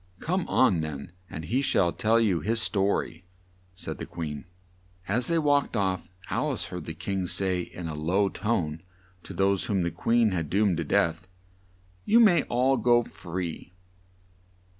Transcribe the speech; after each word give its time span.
"Come 0.19 0.47
on 0.47 0.81
then, 0.81 1.11
and 1.29 1.45
he 1.45 1.61
shall 1.61 1.93
tell 1.93 2.19
you 2.19 2.39
his 2.39 2.59
sto 2.59 2.87
ry," 3.01 3.21
said 3.75 3.99
the 3.99 4.07
Queen. 4.07 4.45
As 5.07 5.27
they 5.27 5.37
walked 5.37 5.77
off, 5.77 6.09
Al 6.31 6.51
ice 6.53 6.65
heard 6.65 6.87
the 6.87 6.95
King 6.95 7.27
say 7.27 7.61
in 7.61 7.87
a 7.87 7.93
low 7.93 8.27
tone 8.27 8.81
to 9.21 9.31
those 9.35 9.65
whom 9.65 9.83
the 9.83 9.91
Queen 9.91 10.31
had 10.31 10.49
doomed 10.49 10.77
to 10.77 10.83
death, 10.83 11.27
"You 12.03 12.19
may 12.19 12.41
all 12.45 12.77
go 12.77 13.03
free!" 13.03 13.73